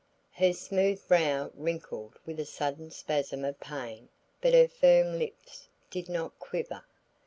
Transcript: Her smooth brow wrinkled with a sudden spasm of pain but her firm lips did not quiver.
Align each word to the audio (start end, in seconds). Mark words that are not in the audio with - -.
Her 0.31 0.51
smooth 0.51 1.07
brow 1.07 1.51
wrinkled 1.53 2.17
with 2.25 2.39
a 2.39 2.45
sudden 2.45 2.89
spasm 2.89 3.45
of 3.45 3.59
pain 3.59 4.09
but 4.41 4.55
her 4.55 4.67
firm 4.67 5.19
lips 5.19 5.67
did 5.91 6.09
not 6.09 6.33
quiver. 6.39 6.83